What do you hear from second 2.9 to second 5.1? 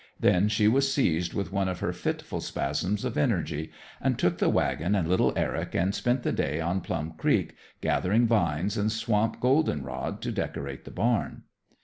of energy, and took the wagon and